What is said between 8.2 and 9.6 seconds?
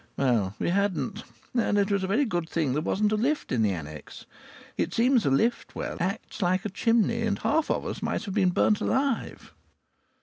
have been burnt alive.